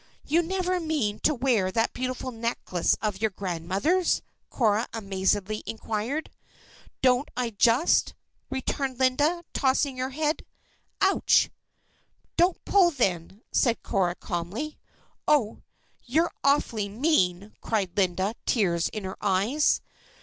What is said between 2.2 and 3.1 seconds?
necklace